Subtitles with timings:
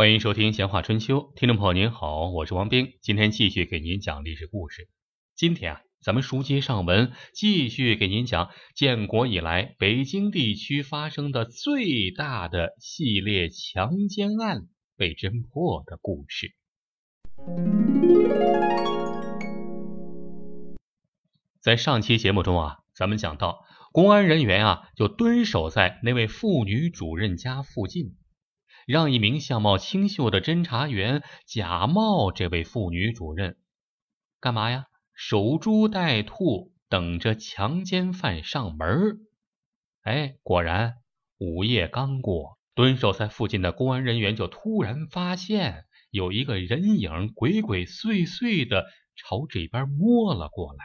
[0.00, 4.88] 欢迎收听《闲话春秋》，听众朋友您好，我是王斌，今天继续给您讲历史故事。
[5.36, 16.54] 今天啊，咱们书接上文，继续给您讲建国以来北京地区发生的最大的系列强奸案被侦破的故事。
[21.60, 28.16] 在上期节目中啊，咱们讲到公安人员啊就蹲守在那位妇女主任家附近。
[28.90, 33.56] 让一名相貌清秀的侦查员假冒这位妇女主任，
[34.40, 34.86] 干嘛呀？
[35.14, 39.28] 守株待兔，等着强奸犯上门。
[40.02, 40.94] 哎，果然
[41.38, 50.84] 午夜刚过，蹲守在附近的公安人员就突然发现有一个人影鬼鬼祟祟的朝这边摸了过来。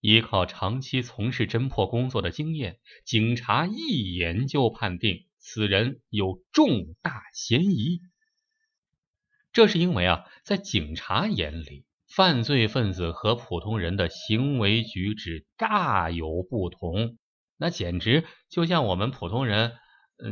[0.00, 5.26] 依靠长期从事侦破工作的经验，警察一眼就判定。
[5.40, 8.00] 此人有重大嫌疑，
[9.52, 17.16] 这是因为啊，在警察眼里，犯罪分子和普通人的行为举止大有不同，
[17.56, 19.72] 那简直就像我们普通人，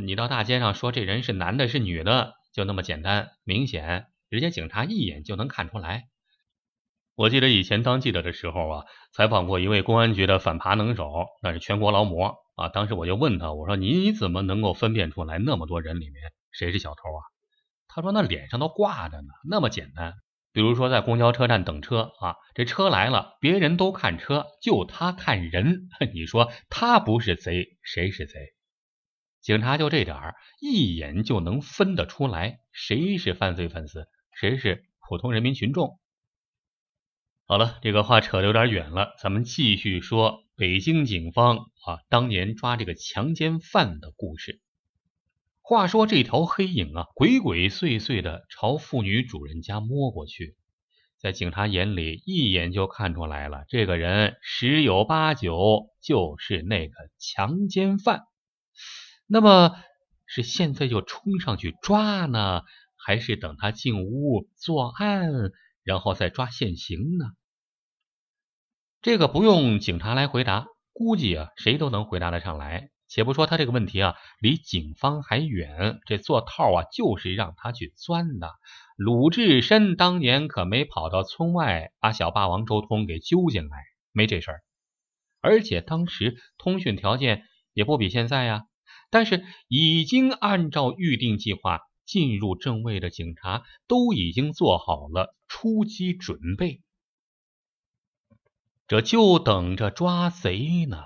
[0.03, 6.07] 你到大街上说这人是男的是女的，就那么简单明显，人家警察一眼就能看出来。
[7.15, 12.37] 我记得以前当记者的时候啊，采访过一位公安局的反扒能手，那是全国劳模。
[12.59, 12.69] 啊！
[12.69, 16.21] 当时我就问他，我说你怎么能够分辨出来那么多人里面
[16.51, 17.21] 谁是小偷啊？
[17.87, 20.13] 他说那脸上都挂着呢，那么简单。
[20.51, 25.87] 比如说在公交车站等车啊，这车来了，别人都看车，就他看人。
[26.13, 28.33] 你说他不是贼，谁是贼？
[29.41, 35.99] 警察就这点儿，一眼就能分得出来，谁是犯罪分子，谁是普通人民群众。
[37.45, 44.59] 好了，这个话扯得有点远了，咱们继续说北京警方啊当年抓这个强奸犯的故事。
[45.61, 50.57] 话说这条黑影啊，鬼鬼祟祟的朝妇女主人家摸过去，
[51.17, 58.23] 在警察眼里一眼就看出来了，这个人十有八九就是那个强奸犯。
[59.27, 59.77] 那么
[60.25, 62.63] 是现在就冲上去抓呢，
[62.97, 65.31] 还是等他进屋作案，
[65.83, 67.27] 然后再抓现行呢？
[69.01, 72.89] 这个不用警察来回答，估计啊谁都能回答得上来。
[73.07, 78.51] 且不说他这个问题啊离警方还远，这做套啊就是让他去钻的。
[78.97, 83.77] 鲁智深当年可没跑到村外把小霸王周通给揪进来，
[84.11, 84.59] 没这事儿。
[85.39, 88.65] 而且当时通讯条件也不比现在呀。
[89.09, 96.81] 但是已经按照预定计划进入正位的警察都已经做好了出击准备。
[98.89, 101.03] 这就等着抓贼呢。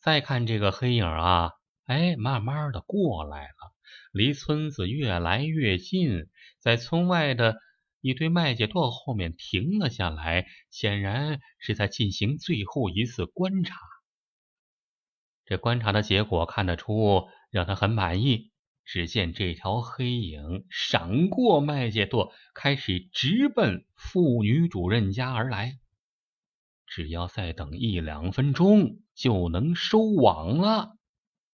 [0.00, 1.50] 再看这个黑影啊，
[1.84, 3.74] 哎，慢慢的过来了，
[4.12, 7.58] 离村子越来越近，在村外的
[8.00, 13.76] 一堆麦秸垛后面停了下来，显然是在进行最后一次观察。
[15.44, 18.52] 这观察的结果看得出，让他很满意。
[18.86, 25.78] 只见这条黑影闪过麦秸垛，开始直奔妇女主任家而来。
[26.88, 30.96] 只要再等一两分钟就能收网了，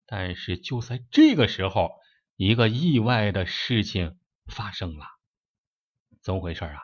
[0.06, 1.90] 但是就在这个时候，
[2.36, 5.06] 一个意外的事情发生了。
[6.22, 6.80] 怎么回事啊？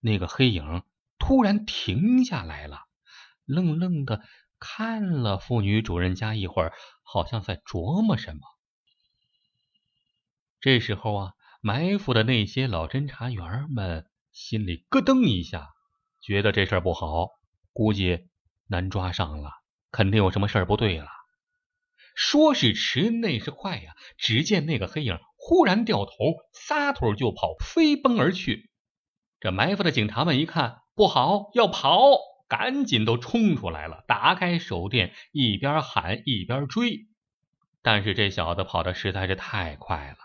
[0.00, 0.84] 那个黑影
[1.18, 2.82] 突然停下来了，
[3.44, 4.22] 愣愣的
[4.60, 8.40] 看了妇女主人家一会儿，好像在琢磨什么。
[10.60, 15.68] 这时候啊，埋伏的那些老侦查员们心里咯噔一下，
[16.20, 17.30] 觉得这事不好。
[17.78, 18.26] 估计
[18.66, 19.52] 难抓上了，
[19.92, 21.06] 肯定有什么事儿不对了。
[22.16, 23.92] 说是迟，那是快呀！
[24.16, 26.12] 只见那个黑影忽然掉头，
[26.52, 28.68] 撒腿就跑，飞奔而去。
[29.38, 32.18] 这埋伏的警察们一看不好，要跑，
[32.48, 37.06] 赶紧都冲出来了，打开手电，一边喊一边追。
[37.80, 40.18] 但是这小子跑的实在是太快了。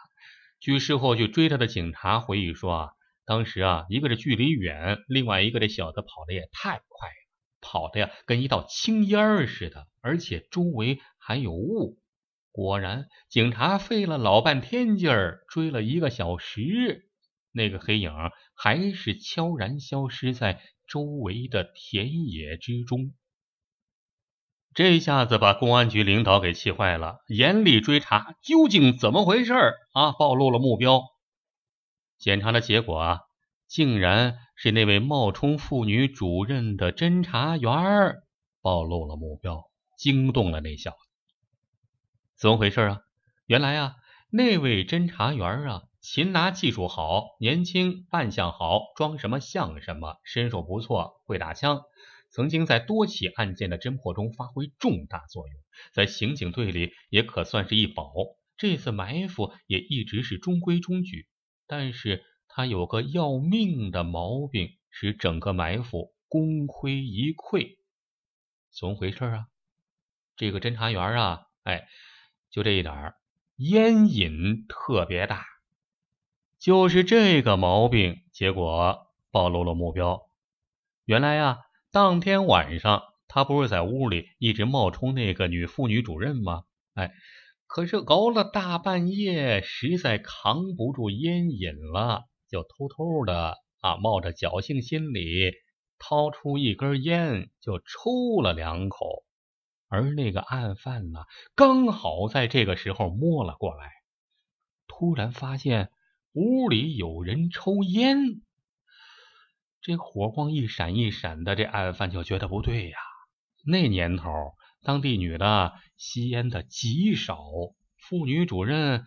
[0.59, 2.89] 据事后去追他的警察回忆说啊，
[3.27, 7.22] 当时啊，一个是距离远，另外一个这小子跑的也太快了。
[7.63, 11.97] 跑的呀，跟一道青烟似的，而且周围还有雾。
[12.51, 17.09] 果然，警察费了老半天劲儿，追了一个小时，
[17.51, 18.11] 那个黑影
[18.53, 23.13] 还是悄然消失在周围的田野之中。
[24.75, 29.53] 这下子把公安局领导给气坏了，严厉追查，究竟怎么回事
[29.93, 30.11] 啊？
[30.11, 31.01] 暴露了目标。
[32.19, 33.19] 检查的结果啊。
[33.65, 38.15] 竟然是那位冒充妇女主任的侦查员
[38.61, 40.97] 暴露了目标，惊动了那小子。
[42.37, 43.01] 怎么回事啊？
[43.45, 43.95] 原来啊，
[44.29, 51.81] 那位侦查员啊，擒拿技术好，年轻，扮相好，装什么像什么，身手不错，会打枪，
[52.29, 55.55] 曾经在多起案件的侦破中发挥重大作用，
[55.93, 58.13] 在刑警队里也可算是一宝。
[58.55, 61.27] 这次埋伏也一直是中规中矩，
[61.67, 62.23] 但是
[62.55, 67.77] 他有个要命的毛病，使整个埋伏功亏一篑。
[68.69, 69.47] 怎么回事啊？
[70.35, 71.87] 这个侦查员啊，哎，
[72.51, 73.15] 就这一点
[73.55, 75.43] 烟瘾特别大，
[76.59, 80.21] 就是这个毛病，结果暴露了目标。
[81.05, 81.61] 原来呀，
[81.91, 86.65] 当天晚上他不是在屋里一直冒充那个女妇女主任吗？
[86.93, 87.11] 哎。
[87.65, 95.51] 可是熬了大半夜，实在扛不住烟瘾了，就偷偷的啊，冒着侥幸心理，
[95.97, 99.25] 掏出一根烟就抽了两口。
[99.87, 101.21] 而那个案犯呢，
[101.55, 103.91] 刚好在这个时候摸了过来，
[104.87, 105.89] 突然发现
[106.33, 108.43] 屋里有人抽烟，
[109.81, 112.97] 这火光一闪一闪的，这案犯就觉得不对呀。
[113.65, 114.29] 那年头。
[114.85, 117.39] 当地女的吸烟的极少，
[117.95, 119.05] 妇女主任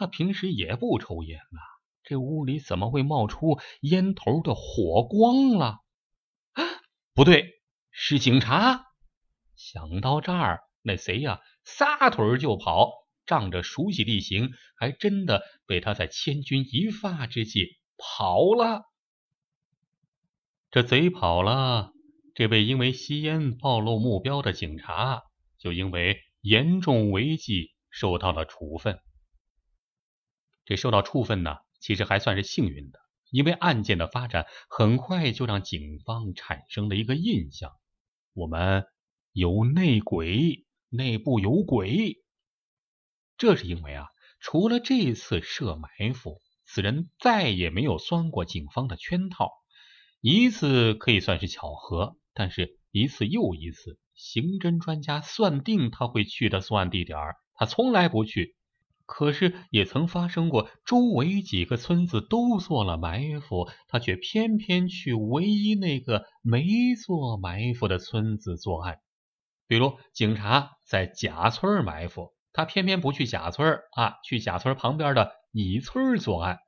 [0.00, 1.60] 那平时也不抽烟啊，
[2.08, 5.80] 这屋里怎么会冒出烟头的火光了？
[7.12, 7.60] 不对，
[7.90, 8.86] 是警察！
[9.56, 12.90] 想到这儿，那谁呀，撒腿就跑，
[13.26, 18.84] 仗着熟悉地形，还真的被他在千钧一发之际跑了。
[20.70, 21.92] 这贼跑了。
[22.34, 25.24] 这位因为吸烟暴露目标的警察，
[25.58, 28.98] 就因为严重违纪受到了处分。
[30.64, 32.98] 这受到处分呢，其实还算是幸运的，
[33.30, 37.72] 因为案件的发展很快就让警方产生了一个印象：
[38.32, 38.86] 我们
[39.32, 42.16] 有内鬼，内部有鬼。
[43.36, 44.06] 这是因为啊，
[44.40, 49.50] 除了这次设埋伏，此人再也没有钻过警方的圈套，
[50.20, 52.16] 一次可以算是巧合。
[52.34, 57.18] 但是，一次又一次，刑侦专家算定他会去的作案地点，
[57.54, 58.56] 他从来不去。
[59.08, 69.00] 可是，也曾发生过周围几个村子都做了埋伏，他却偏偏去唯一那个没做埋伏的村子作案。
[69.66, 76.58] 比如，警察在甲村埋伏，他偏偏不去甲村啊，去甲村旁边的乙村作案。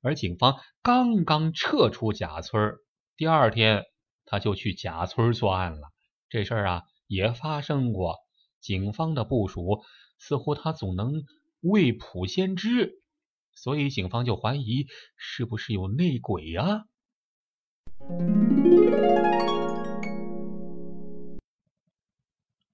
[0.00, 2.76] 而警方刚刚撤出甲村，
[3.16, 3.82] 第二天。
[4.26, 5.88] 他就去贾村作案了，
[6.28, 8.16] 这事儿啊也发生过。
[8.60, 9.82] 警方的部署
[10.20, 11.24] 似乎他总能
[11.60, 13.00] 未卜先知，
[13.54, 14.86] 所以警方就怀疑
[15.16, 16.86] 是不是有内鬼啊？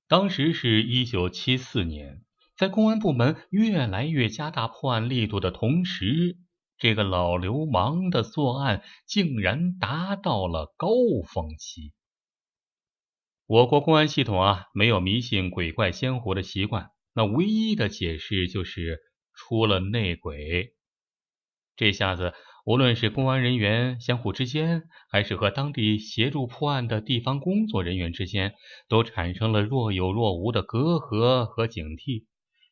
[0.08, 2.22] 当时是一九七四年，
[2.56, 6.38] 在公安部门越来越加大破案力度的同时。
[6.78, 10.90] 这个老流氓的作案竟然达到了高
[11.26, 11.94] 峰期。
[13.46, 19.00] 我国公安系统啊，没有迷信鬼怪仙狐的习惯，那唯一的解释就是
[19.32, 20.74] 出了内鬼。
[21.74, 22.34] 这下子，
[22.66, 28.54] 无论是公安人员相互之间，还是和当地协助破案的地方工作人员之间，
[28.86, 32.26] 都产生了若有若无的隔阂和警惕。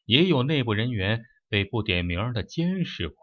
[0.05, 3.17] 也有内部人员被不点名的监视过。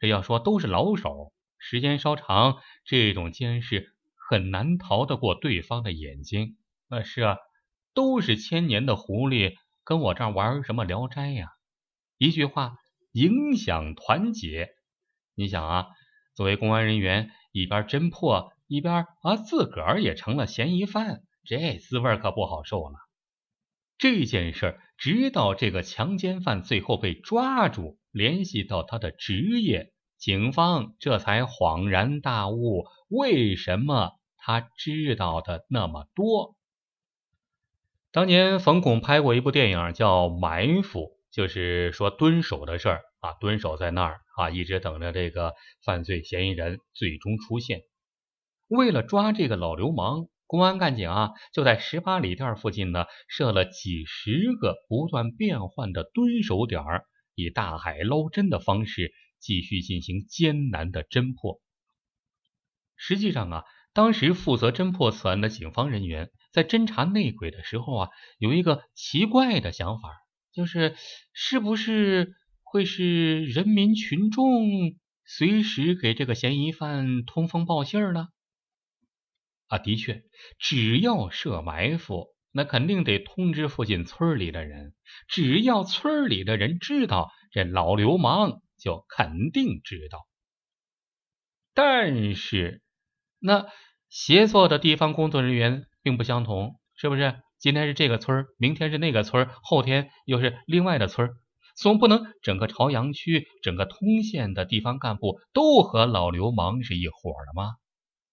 [0.00, 3.94] 这要说都是老手，时间稍长，这种监视
[4.28, 6.56] 很难逃得过对方的眼睛。
[6.90, 7.36] 那是啊，
[7.94, 9.54] 都是千年的狐狸，
[9.88, 11.48] 跟我这儿玩什么聊斋呀？
[12.18, 12.76] 一句话，
[13.12, 14.68] 影响团结。
[15.34, 15.86] 你想啊，
[16.34, 22.98] 作为公安人员，一边侦破，一边啊自个儿也成了嫌疑犯，这滋味可不好受了。
[23.96, 27.98] 这件事直到这个强奸犯最后被抓住。
[28.10, 36.57] 联系到他的职业，警方这才恍然大悟，为什么他知道的那么多？
[38.10, 41.00] 当年冯巩拍过一部电影叫《埋伏》，
[41.30, 45.52] 就是说蹲守的事儿啊，蹲守在那儿啊，一直等着这个
[45.84, 47.82] 犯罪嫌疑人最终出现。
[48.66, 57.04] 为了抓这个老流氓，公安干警啊就在十八里店附近呢设了几十个不断变换的蹲守点儿。
[57.34, 61.60] 以大海捞针的方式继续进行艰难的侦破。
[62.96, 70.08] 实际上啊，当时负责侦破此案的警方人员在侦查内鬼的时候啊，有一个奇怪的想法，
[70.52, 70.96] 就是
[71.32, 74.66] 是不是会是人民群众
[75.24, 78.28] 随时给这个嫌疑犯通风报信呢？
[79.66, 80.22] 啊，的确，
[80.58, 82.34] 只要设埋伏。
[82.50, 84.94] 那肯定得通知附近村里的人，
[85.28, 90.26] 只要村里的人知道这老流氓就肯定知道。
[91.74, 92.82] 但是，
[93.38, 93.66] 那
[94.08, 97.34] 协作的地方工作人员并不相同，是不是？
[97.58, 101.28] 今天是这个村明天是那个村后天又是另外的村
[101.76, 107.74] 总不能整个朝阳区、整个通县的地方干部都和老流氓是一伙的吗？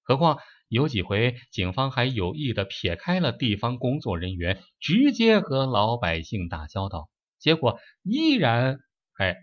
[0.03, 0.37] 何况
[0.69, 8.79] 有几回，警方还有意的撇开了地方工作人员，直接和老百姓打交道，结果依然，
[9.17, 9.35] 哎，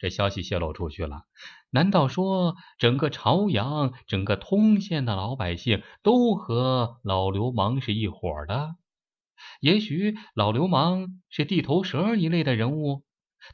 [0.00, 1.24] 这消息泄露出去了。
[1.70, 8.74] 难道说整个朝阳、整个通县的老百姓都和老流氓是一伙的？
[9.60, 13.04] 也许老流氓是地头蛇一类的人物，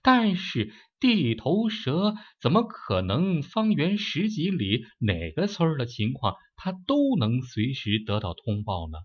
[0.02, 8.98] 但是地头蛇怎么可能方圆十几里哪个村的情况他都能随时得到通报呢？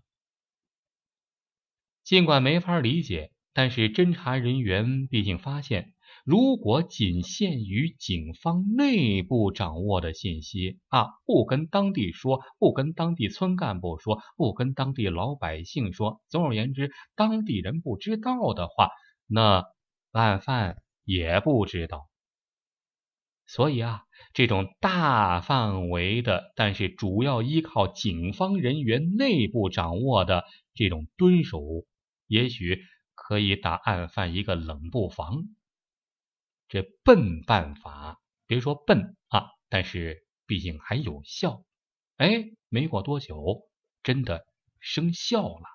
[2.02, 5.92] 尽管没法理解，但是侦查人员毕竟发现。
[6.24, 18.90] 如果仅限于警方内部掌握的信息啊，不跟当地说，不跟当地村干部说，不跟当地老百姓说，总而言之，当地人不知道的话，
[19.26, 19.64] 那
[20.12, 22.08] 案犯也不知道。
[23.44, 31.60] 所以啊，这种大范围的，但是主要依靠警方人员内部掌握的这种蹲守，
[32.28, 32.80] 也许
[33.16, 35.48] 可以打案犯一个冷不防。
[36.72, 41.66] 这笨办法，别说笨啊，但是毕竟还有效。
[42.16, 43.68] 哎，没过多久，
[44.02, 44.46] 真的
[44.80, 45.66] 生效了。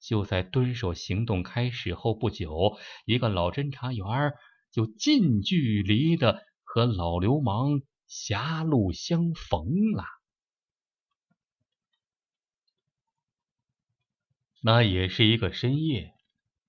[0.00, 4.32] 就在蹲守行动开始后不久，一个老侦查员
[4.70, 10.06] 就近距离的和老流氓狭路相逢了。
[14.62, 16.14] 那也是一个深夜，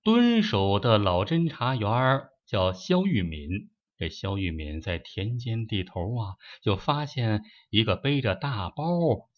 [0.02, 2.28] 蹲守的老侦查员。
[2.54, 3.68] 叫肖玉敏，
[3.98, 8.84] 这肖玉敏在田间地头啊，就发现一个背着大包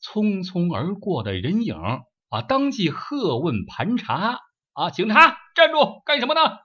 [0.03, 1.77] 匆匆而过的人影
[2.29, 4.41] 啊，当即喝问盘查
[4.75, 6.59] 啊，警察站住，干什么呢？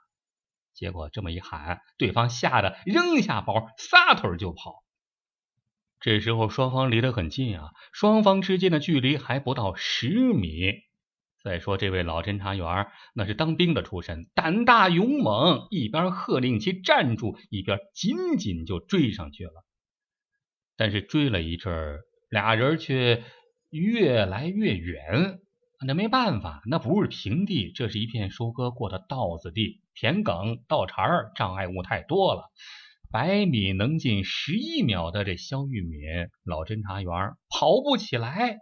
[0.74, 4.84] 结果这么一喊，对方吓得扔下包，撒腿就跑。
[6.01, 10.81] 这时候双方离得很近啊，双方之间的距离还不到十米。
[11.43, 19.65] 再说这位老侦查员，那是当兵的出身，胆大勇猛，一边喝令其站住，一边紧紧就追上去了。
[20.77, 23.24] 但是追了一阵，俩人却
[23.69, 25.39] 越来越远。
[25.83, 32.51] 那没办法，那不是平地，这是一片收割过的稻子地，田埂、稻茬，障碍物太多了。
[33.12, 36.00] 百米能进十一秒的这肖玉敏
[36.43, 38.60] 老侦查员跑不起来，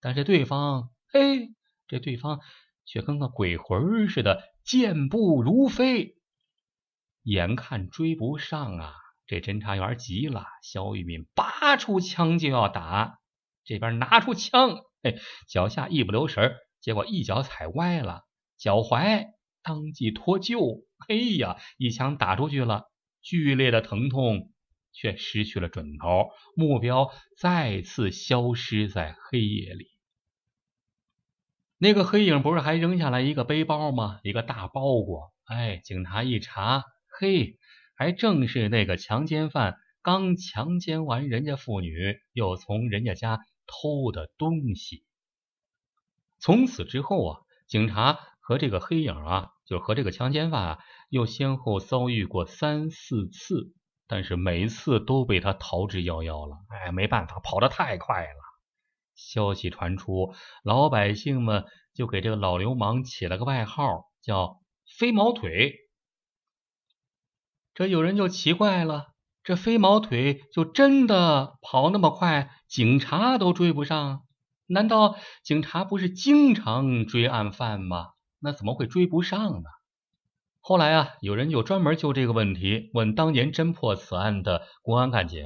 [0.00, 1.50] 但是对方，嘿。
[1.88, 2.40] 这对方
[2.84, 6.16] 却跟个鬼魂似的，健步如飞，
[7.22, 8.94] 眼看追不上啊！
[9.26, 13.18] 这侦查员急了，肖玉敏拔出枪就要打，
[13.64, 15.16] 这边拿出枪，哎，
[15.48, 18.22] 脚下一不留神，结果一脚踩歪了，
[18.56, 19.26] 脚踝
[19.62, 20.84] 当即脱臼。
[21.08, 22.84] 哎呀，一枪打出去了，
[23.20, 24.52] 剧烈的疼痛
[24.92, 29.97] 却失去了准头，目标再次消失在黑夜里。
[31.80, 34.18] 那个黑影不是还扔下来一个背包吗？
[34.24, 35.32] 一个大包裹。
[35.46, 36.82] 哎，警察一查，
[37.20, 37.56] 嘿，
[37.94, 45.04] 还正是那个强奸犯刚强奸完人家妇女，又从人家家偷的东西。
[46.40, 50.78] 从此之后啊，警察和这个黑影啊，就和这个强奸犯啊，
[51.10, 53.72] 又先后遭遇过三四次，
[54.08, 56.56] 但是每次都被他逃之夭夭了。
[56.70, 58.47] 哎，没办法，跑得太快了。
[59.18, 60.32] 消息传出，
[60.62, 64.60] 老百姓们就给这个老流氓起了个外号，叫
[64.96, 65.74] “飞毛腿”。
[67.74, 69.08] 这有人就奇怪了：
[69.42, 74.22] 这飞毛腿就真的跑那么快，警察都追不上？
[74.66, 78.10] 难道警察不是经常追案犯吗？
[78.38, 79.68] 那怎么会追不上呢？
[80.60, 85.44] 后来啊，有人就专门就这个问题问当年侦破此案的公安干警。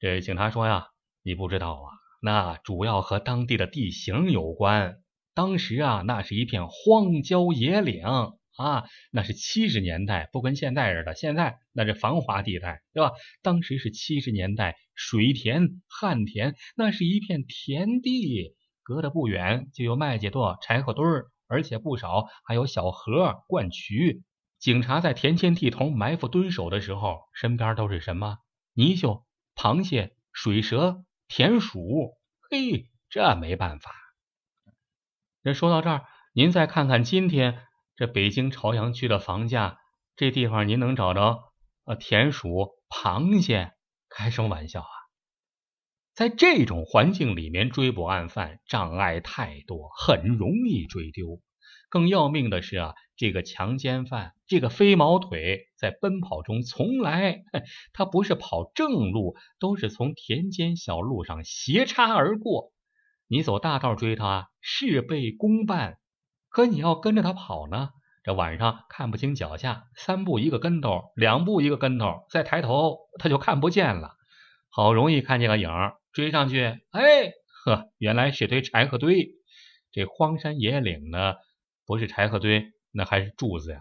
[0.00, 0.88] 这警察说呀
[1.22, 4.98] ：“你不知道啊。”那主要和当地的地形有关。
[5.34, 8.04] 当时啊，那是一片荒郊野岭
[8.56, 11.16] 啊，那是七十年代，不跟现在似的。
[11.16, 13.10] 现在那是繁华地带，对吧？
[13.42, 24.22] 当时是七十年代，水田、旱田，那是一片田地，隔得不远就有麦秸垛、柴火堆儿，而且不少还有小河、灌渠。
[24.60, 28.36] 警察在田间地头埋伏蹲守的时候，身边都是什么？
[28.74, 29.24] 泥鳅、
[29.56, 31.02] 螃蟹、水蛇。
[31.34, 32.18] 田鼠，
[32.50, 33.90] 嘿，这没办法。
[35.40, 39.78] 那说到这儿，您再看看今天这北京朝阳区的房价，
[40.14, 43.72] 这地方您能找着呃，田鼠、螃蟹，
[44.10, 44.92] 开什么玩笑啊！
[46.12, 51.40] 在这种环境里面追捕案犯，障碍太多，很容易追丢。
[51.92, 57.42] 更要命的是啊，这个强奸犯，这个飞毛腿，在奔跑中从来
[57.92, 62.72] 他不是跑正路，都是从田间小路上斜插而过。
[63.28, 65.98] 你走大道追他，事倍功半；
[66.48, 67.90] 可你要跟着他跑呢，
[68.24, 74.14] 这晚上看不清脚下，三步一个跟头，两步一个跟头，再抬头他就看不见了。
[74.70, 75.96] 好容易看见个影儿。
[76.14, 77.32] 追上去，哎
[77.66, 79.28] 呵，原来是堆柴禾堆。
[79.90, 81.34] 这荒山野岭呢，
[81.86, 83.80] 不是柴禾堆，那还是柱子呀。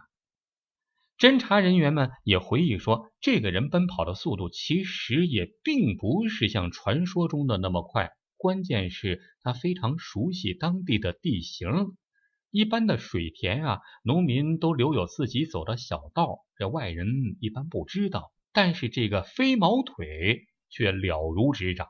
[1.18, 11.96] 侦查人员们也回忆说，这个人奔跑的速度其实也并不是像传说中的那么快，关键是他非常熟悉当地的地形。
[12.50, 17.08] 一般的水田啊，农民都留有自己走的小道，这外人
[17.40, 18.34] 一般不知道。
[18.52, 21.88] 但是这个飞毛腿却了如指掌。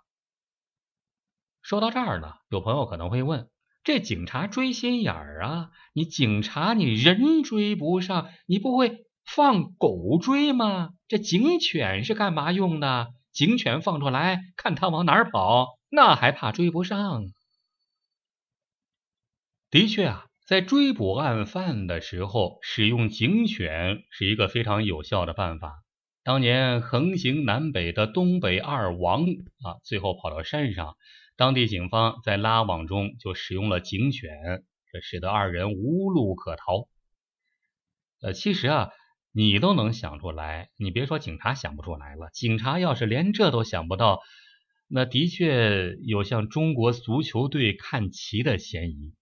[1.61, 3.49] 说到这儿呢，有朋友可能会问：
[3.83, 5.69] 这警察追心眼儿啊？
[5.93, 10.91] 你警察你人追不上，你不会放狗追吗？
[11.07, 13.13] 这警犬是干嘛用的？
[13.31, 17.23] 警犬放出来，看它往哪儿跑，那还怕追不上？
[19.69, 25.81] 的确啊，在追捕案犯的时候，使用警犬是一个非常有效的办法。
[26.23, 30.97] 当年横行南北的东北二王啊，最后跑到山上。
[31.35, 36.87] 当地警方在拉网中就使用了警犬，这使得二人无路可逃。
[38.21, 38.91] 呃，其实啊，
[39.31, 44.19] 你都能想出来，你别说警察想不出来了，警察要是连这都想不到，
[44.87, 49.13] 那的确有向中国足球队看齐的嫌疑。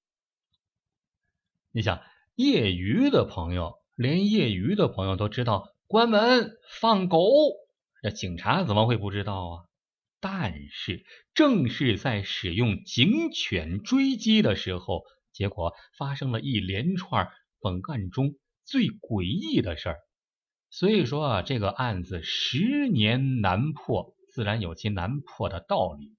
[1.71, 2.01] 你想，
[2.35, 7.21] 业余的朋友，连业余的朋友都知道关门放狗，
[8.01, 9.68] 这警察怎么会不知道啊？
[10.21, 17.29] 但是，正是在使用警犬追击的时候，结果发生了一连串
[17.61, 19.97] 本案中最诡异的事儿。
[20.69, 26.15] 所以说啊，这个案子十年难破，自然有其难破的道理。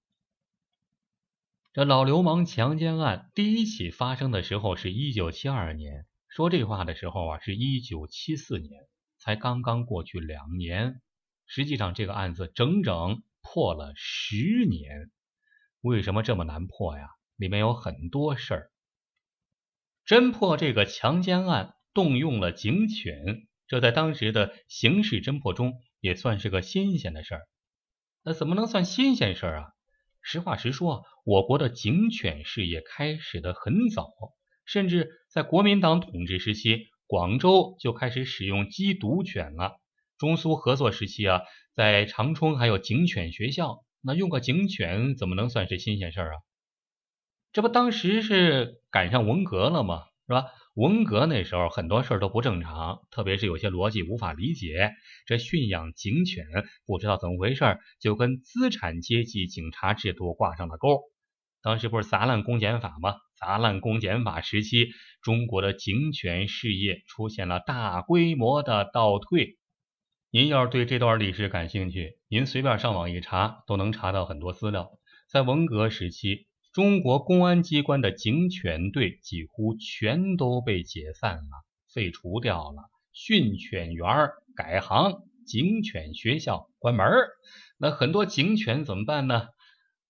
[1.73, 11.01] 这老流氓强奸案第一起发生的时候是一九七二年，说这话的时候啊，是一九七四年，才刚刚过去两年。
[11.47, 13.23] 实际上，这个案子整整。
[13.43, 15.11] 破了十年，
[15.81, 17.09] 为什么这么难破呀？
[17.37, 18.71] 里面有很多事儿。
[20.07, 27.49] 侦破这个强奸案动用了警犬，这在当时的刑事侦破中也算是个新鲜的事儿。
[28.23, 29.67] 那怎么能算新鲜事儿啊？
[30.21, 34.13] 实话实说，我国的警犬事业开始的很早，
[34.67, 39.81] 甚至在国民党统治时期，广州就开始使用缉毒犬了。
[40.19, 41.41] 中苏合作时期啊。
[41.75, 46.37] 在长春还有警犬学校，那用个警犬怎么能算是新鲜事儿啊？
[47.53, 50.05] 这不当时是赶上文革了吗？
[50.27, 50.47] 是吧？
[50.75, 54.93] 文革那时候很多事儿都不正常，特别是有些逻辑无法理解。
[55.27, 56.45] 这驯养警犬
[56.87, 61.01] 不知道怎么回事，就跟资产阶级警察制度挂上了钩。
[61.63, 63.17] 当时不是砸烂公检法吗？
[63.37, 69.59] 砸烂公检法时期，中国的警犬事业出现了大规模的倒退。
[70.33, 74.93] 您要是对这段历史感兴趣，您随便上网一查，都能查到很多资料。
[75.29, 87.09] 在文革时期，中国公安机关的警犬队几乎全都被解散了、废除掉了，训犬员改行，警犬学校关门
[87.77, 89.49] 那很多警犬怎么办呢？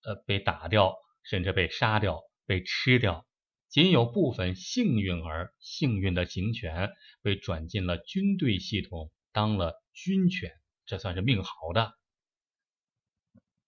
[0.04, 3.24] 呃，被打掉，甚至被杀掉、被吃掉。
[3.70, 6.90] 仅有部分幸运儿、幸运的警犬
[7.22, 9.82] 被转进了军队系统，当了。
[9.92, 10.52] 军犬，
[10.86, 11.92] 这算是命好的。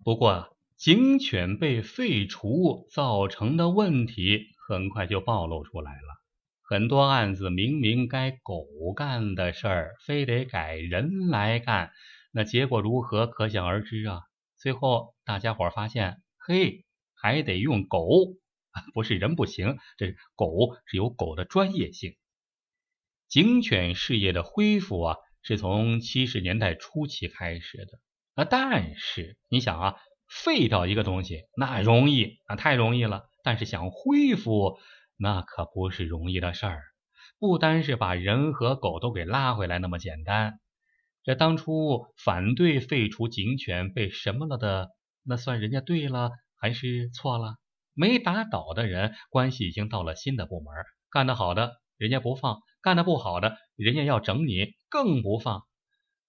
[0.03, 6.23] 不过，警犬被废除造成的问题很快就暴露出来了。
[6.63, 11.91] 很多案子明明该狗干的事儿，非得改人来干，
[12.33, 14.23] 那结果如何可想而知啊。
[14.57, 18.09] 最后大家伙发现，嘿，还得用狗，
[18.95, 22.17] 不是人不行，这狗是有狗的专业性。
[23.29, 25.17] 警犬事业的恢复啊。
[25.43, 27.99] 是从七十年代初期开始的
[28.35, 29.97] 啊，但是你想啊，
[30.29, 33.25] 废掉一个东西那容易啊，太容易了。
[33.45, 34.79] 但是想恢复
[35.17, 36.83] 那可不是容易的事儿，
[37.39, 40.61] 不单是把人和狗都给拉回来那么简单。
[41.25, 44.91] 这当初反对废除警犬被什么了的，
[45.25, 47.57] 那算人家对了还是错了？
[47.95, 50.73] 没打倒的人，关系已经到了新的部门，
[51.11, 52.61] 干得好的人家不放。
[52.81, 55.65] 干得不好的，人家要整你，更不放。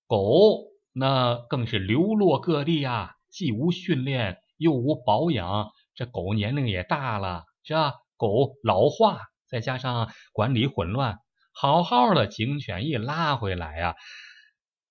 [0.07, 11.19] 狗那更是流落各地呀，既无训练又无保养，这狗年龄也大了，这狗老化，再加上管理混乱，
[11.51, 13.95] 好好的警犬一拉回来呀，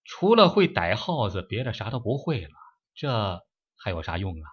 [0.04, 2.54] 除了会逮耗子，别的啥都不会了，
[2.94, 3.40] 这
[3.76, 4.46] 还有啥用啊？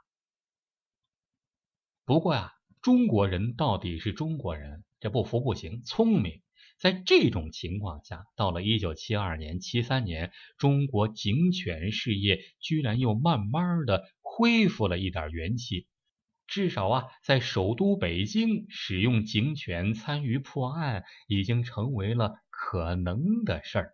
[2.06, 6.42] 不过呀，中国人到底是中国人，这不服不行，聪明。
[6.80, 15.88] 在这种情况下，到了一九七二年、七三年，中国警犬事业居然又慢慢的恢复了一点元气。
[16.48, 23.92] 至少啊，在首都北京，使用警犬参与破案，已经成为了可能的事儿。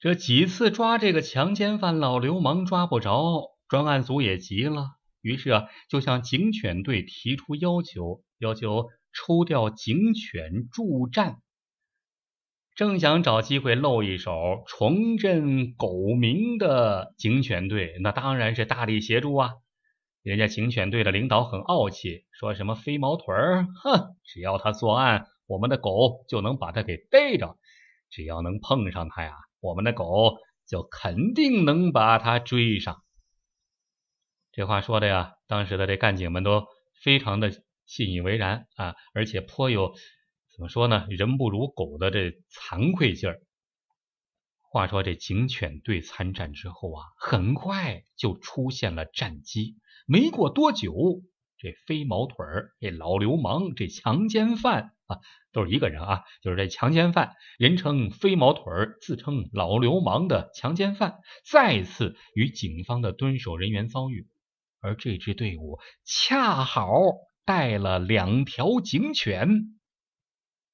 [0.00, 4.96] 这几次抓这个强奸犯老流氓抓不着，专案组也急了。
[5.20, 11.40] 于是啊，就向警犬队提出要求，要求抽调警犬助战。
[12.74, 19.52] 正想找机会露一手，重振狗名的警犬队，那当然是大力协助啊。
[20.22, 27.58] 人家警犬队的领导很傲气，说什么飞毛腿儿，哼，只要他作案，我们的狗就能把他给逮着；
[28.10, 33.02] 只要能碰上他呀，我们的狗就肯定能把他追上。
[34.50, 36.64] 这话说的呀，当时的这干警们都
[37.02, 37.52] 非常的
[37.86, 39.94] 信以为然啊，而且颇有
[40.54, 43.40] 怎么说呢，人不如狗的这惭愧劲儿。
[44.70, 49.76] 话说这警犬队参战之后啊，很快就出现了战机。
[50.06, 51.22] 没过多久，
[51.58, 55.18] 这飞毛腿儿、这老流氓、这强奸犯啊，
[55.52, 64.28] 都是一个人啊，就是这强奸犯，人称飞毛腿儿，自称老流氓的强奸犯，再次与警方的蹲守人员遭遇。
[64.80, 66.90] 而这支队伍恰好
[67.44, 69.78] 带了两条警犬，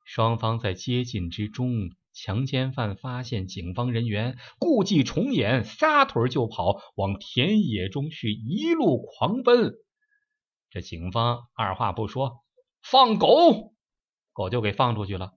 [0.04, 9.74] 双方在接近之中，强奸犯发现警方人员，故伎重演，撒腿就跑，往田野中是一路狂奔。
[10.70, 12.44] 这警方二话不说，
[12.82, 13.74] 放狗，
[14.32, 15.32] 狗就给放出去了。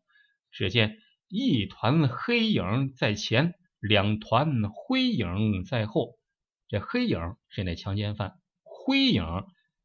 [0.51, 6.19] 只见一团黑影在前，两团灰影在后。
[6.67, 7.19] 这黑影
[7.49, 8.39] 是那强奸犯。
[8.61, 9.23] 灰影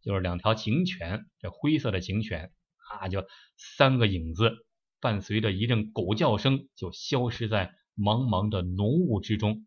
[0.02, 2.52] 就是两条警犬，这灰色的警犬
[2.90, 3.24] 啊，就
[3.56, 4.66] 三个影子，
[5.00, 9.66] 伴随着一阵狗叫声，就消失在茫茫的浓雾之中。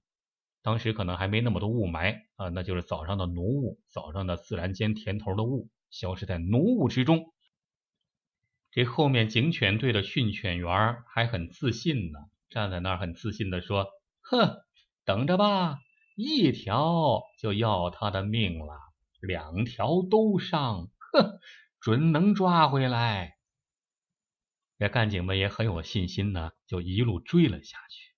[0.63, 7.33] 当时可能还没那么多雾霾啊，那就是早上的浓雾，早上的自然间甜头的雾，消失在浓雾之中。
[8.71, 13.87] 这后面警犬队的训犬员还很自信呢，站在那儿很自信的说
[14.21, 14.61] ：“哼，
[15.03, 15.79] 等着吧，
[16.15, 18.79] 一条就要他的命了。”
[19.21, 21.39] 两条都上，哼，
[21.79, 23.37] 准能抓回来。
[24.77, 28.11] 这干警们也很有信心呢，就一路追了下去。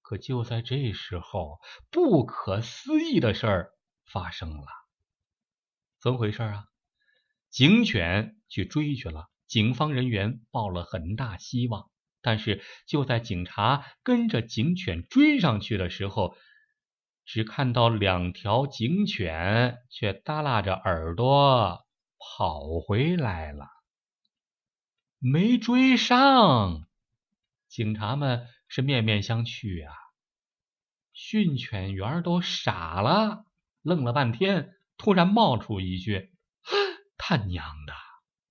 [0.00, 1.58] 可就在这时候，
[1.90, 3.72] 不可思议的事儿
[4.06, 4.66] 发生了。
[6.00, 6.64] 怎么回事啊？
[7.50, 11.90] 警犬去追去了，警方人员抱了很大希望。
[12.20, 16.36] 但是就在警察跟着警犬追上去的时候，
[17.30, 21.84] 只看到两条警犬，却耷拉着耳朵
[22.18, 23.68] 跑回来了，
[25.18, 26.88] 没追上。
[27.68, 29.94] 警察们是面面相觑啊，
[31.12, 33.44] 训犬员都傻了，
[33.82, 36.32] 愣了半天，突然冒出一句
[37.18, 37.92] ：“他娘的，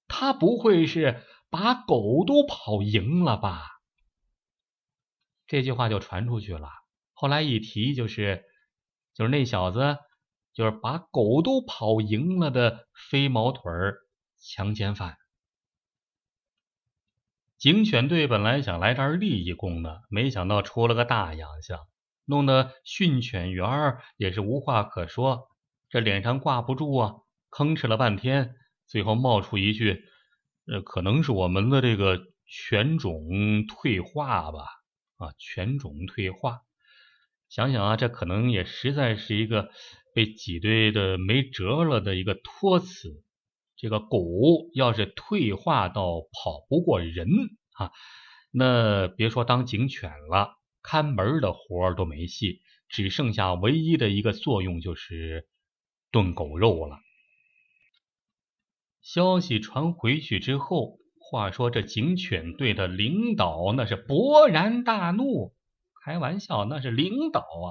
[0.07, 3.65] 他不会是把狗都跑赢了吧？”
[5.47, 6.69] 这句话就传出去了。
[7.13, 8.45] 后来一提就是。
[9.17, 9.97] 就是那小子，
[10.53, 13.63] 就是把狗都跑赢了的飞毛腿
[14.37, 15.17] 强奸犯。
[17.57, 21.79] 警犬队本来想来这儿立一功的，没想到出了个大洋相，
[22.25, 25.49] 弄得训犬员也是无话可说，
[25.89, 27.15] 这脸上挂不住啊，
[27.49, 28.53] 吭哧了半天，
[28.85, 30.05] 最后冒出一句
[30.71, 34.59] ：“呃，可能是我们的这个犬种退化吧？
[35.17, 36.61] 啊，犬种退化。”
[37.49, 39.69] 想想啊，这可能也实在是一个
[40.13, 43.23] 被挤兑的没辙了的一个托词。
[43.75, 44.19] 这个狗
[44.73, 47.27] 要是退化到跑不过人
[47.77, 47.91] 啊，
[48.51, 55.47] 那别说当警犬了，看门的活都没戏，只剩下唯一的一个作用就是
[56.11, 56.97] 炖狗肉了。
[59.01, 65.53] 消息传回去之后，话说这警犬队的领导那是勃然大怒。
[66.07, 67.67] 开玩笑，那是领导啊！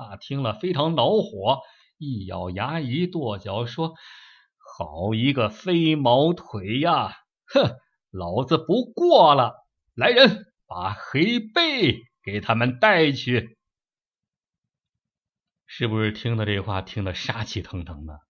[0.00, 1.58] 啊，听了非常恼火，
[1.98, 3.94] 一咬牙，一跺脚，说
[4.78, 7.16] ：“好一个飞毛腿呀！
[7.52, 7.74] 哼，
[8.12, 9.54] 老子不过了！
[9.96, 13.58] 来人，把黑背给他们带去。”
[15.66, 18.20] 是不是听的这话听得杀气腾腾的？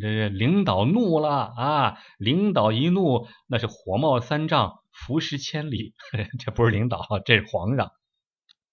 [0.00, 1.98] 这是领导怒了啊！
[2.16, 5.94] 领导一怒，那是火冒三丈，浮尸千里。
[6.42, 7.92] 这不是领导，这是皇上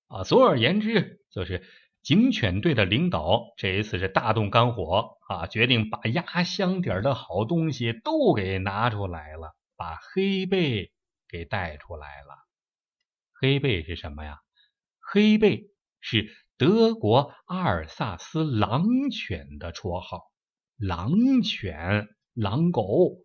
[0.07, 0.23] 啊！
[0.23, 1.63] 总而言之，就是
[2.01, 10.91] 警犬队的领导这一次是大动肝火啊，决定把压箱底的好东西都给拿出来了，把黑背
[11.29, 12.35] 给带出来了。
[13.39, 14.39] 黑背是什么呀？
[14.99, 20.23] 黑背是德国阿尔萨斯狼犬的绰号。
[20.77, 23.17] 狼犬、狼狗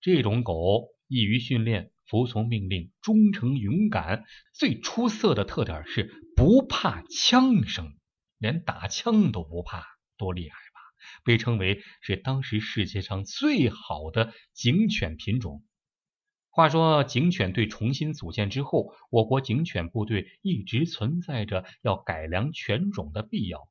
[0.00, 4.24] 这种狗易于训练，服从命令，忠诚勇敢。
[4.52, 7.96] 最出色的特点是不怕枪声，
[8.38, 9.84] 连打枪都不怕，
[10.16, 10.80] 多厉害吧？
[11.24, 15.62] 被称为是当时世界上最好的警犬品种。
[16.50, 23.68] 话说，警犬队重新组建之后，我国警犬部队一直存在着要改良犬种的必要。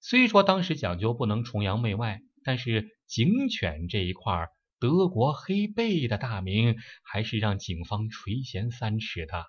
[0.00, 2.20] 虽说当时讲究不能崇洋媚外。
[2.42, 4.48] 但是警犬这一块，
[4.80, 9.46] 德国黑背的大名还是让警方垂涎三尺的。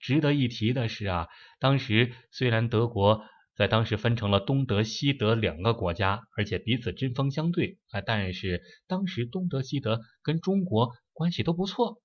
[0.00, 1.28] 值得一提的是啊，
[1.60, 12.02] 当时虽然德国在当时分成了东德、西德两个国家，而且彼此针锋相对啊，但是当时东德、西德跟中国关系都不错。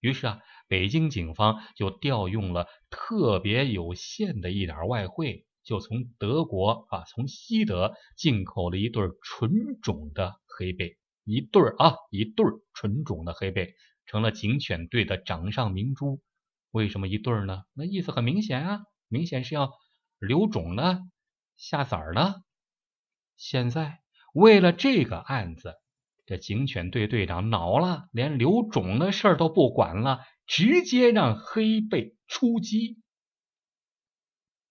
[0.00, 5.44] 于是啊，北京警方就调用了特别有限的一点外汇。
[5.62, 9.52] 就从德国啊，从西德进口了一对纯
[9.82, 10.96] 种的黑背，
[11.30, 13.74] 一对儿啊，一对儿纯种的黑背，
[14.06, 16.20] 成了警犬队的掌上明珠。
[16.72, 17.62] 为什么一对儿呢？
[17.72, 19.70] 那意思很明显啊，明显是要
[20.18, 20.98] 留种呢，
[21.56, 22.34] 下崽儿呢。
[23.36, 24.00] 现在
[24.34, 25.74] 为了这个案子，
[26.26, 33.00] 这警犬队队长恼了，连留种的事儿都不管了，直接让黑背出击。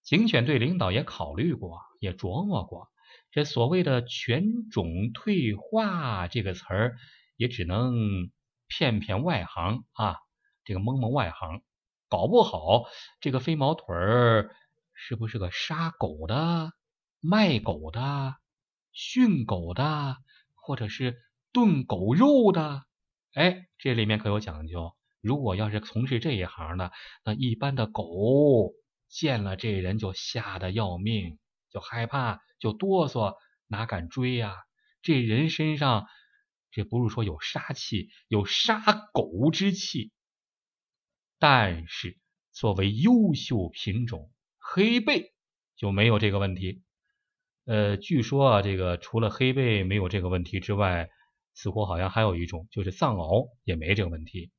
[0.03, 2.89] 警犬队领导也考虑过，也琢磨过，
[3.31, 6.97] 这所谓的犬种退化这个词儿，
[7.35, 8.31] 也只能
[8.67, 10.17] 骗骗外行啊，
[10.63, 11.61] 这个蒙蒙外行，
[12.07, 12.85] 搞不好
[13.19, 14.55] 这个飞毛腿儿
[14.93, 16.71] 是不是个杀狗的、
[17.19, 18.35] 卖狗的、
[18.91, 20.17] 训狗的，
[20.55, 21.17] 或者是
[21.51, 22.83] 炖狗肉的？
[23.33, 24.93] 哎，这里面可有讲究。
[25.21, 26.91] 如果要是从事这一行的，
[27.23, 28.73] 那一般的狗。
[29.11, 31.39] 见了这人就吓得要命，
[31.71, 33.35] 就害怕，就哆嗦，
[33.67, 34.55] 哪敢追呀？
[35.01, 36.07] 这人身上
[36.71, 38.81] 这不是说有杀气，有杀
[39.13, 40.11] 狗之气。
[41.37, 42.17] 但是
[42.51, 45.33] 作为优秀品种黑背
[45.77, 46.83] 就没有这个问题。
[47.65, 51.09] 呃，据说啊，这个除了黑背没有这个问题之外，
[51.53, 54.51] 似乎好像还有一种，就是藏獒也没这个问题。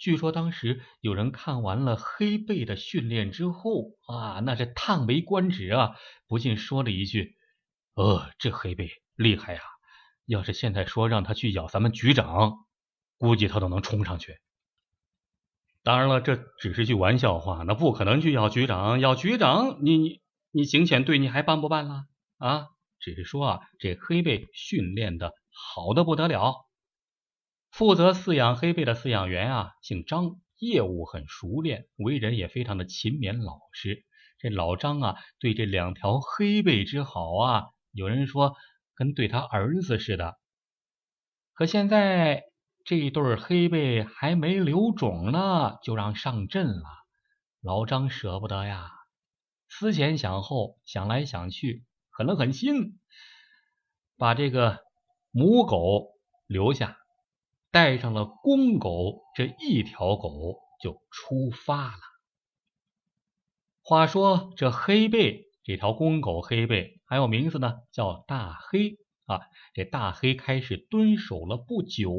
[0.00, 5.94] 据说当时有人看完了黑背的训练之后啊，那是叹为观止啊，
[6.26, 7.36] 不禁说了一句
[7.94, 9.60] ：“呃，这黑背厉害呀！
[10.24, 12.66] 要是现在说让他去咬咱们局长，
[13.18, 14.38] 估计他都能冲上去。”
[15.84, 19.00] 当然了，这只是句玩笑话，那不可能去咬局长。
[19.00, 22.04] 咬局长，你你你警犬队你还办不办了
[22.38, 22.68] 啊？
[22.98, 26.69] 只是说啊，这黑背训练的好的不得了。
[27.70, 34.04] 负责饲养黑背的饲养员啊，姓张，业务很熟练，为人也非常的勤勉老实。
[34.38, 38.56] 这老张啊，对这两条黑背之好啊，有人说
[38.94, 40.36] 跟对他儿子似的。
[41.54, 42.44] 可现在
[42.84, 46.84] 这一对黑背还没留种呢，就让上阵了。
[47.60, 48.90] 老张舍不得呀，
[49.68, 52.98] 思前想后，想来想去，狠了狠心，
[54.16, 54.78] 把这个
[55.30, 56.99] 母狗留下。
[57.70, 62.00] 带上了公狗这一条狗就出发了。
[63.82, 69.40] 话说这黑背这条公狗黑背还有名字呢，叫大黑啊。
[69.74, 72.12] 这大黑开始蹲守了不久，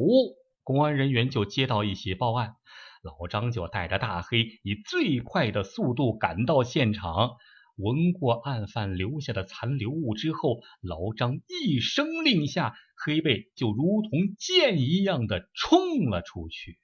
[0.63, 2.55] 公安人员就接到一起报案，
[3.01, 7.35] 老张就带着大黑以最快的速度赶到现场。
[7.81, 16.77] 闻过案犯留下的残留物之后，老张一声令下，黑背就如同箭一样的冲了出去。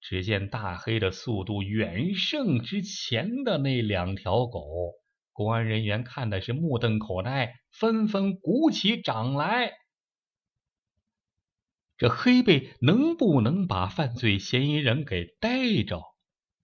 [0.00, 4.92] 只见大黑的速度远胜之前的那两条狗，
[5.32, 9.72] 公安人员看的是目瞪口呆，纷纷鼓起掌来。
[11.98, 16.02] 这黑背能不能把犯罪嫌疑人给逮着？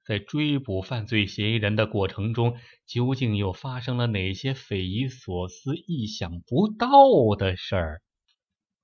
[0.04, 6.88] 在追捕犯罪嫌疑人的过程中究竟又发生了哪些匪夷所思意想不到
[7.36, 8.02] 的事儿？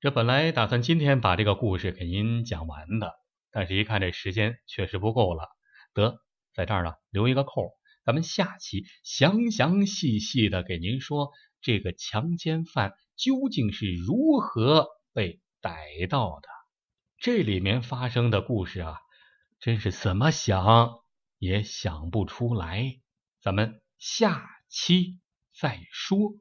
[0.00, 3.14] 这本来打算今天把这个故事给您讲完的
[3.50, 5.48] 但是一看这时间确实不够了
[5.92, 6.20] 得
[6.54, 7.64] 在这儿呢留一个空
[8.04, 16.48] 咱们下期详详细细的给您说这个强奸犯究竟是如何被逮到的。
[17.18, 18.98] 这里面发生的故事啊
[19.58, 21.00] 真是怎么想
[21.38, 23.00] 也想不出来
[23.40, 25.18] 咱们下期
[25.52, 26.34] 再说。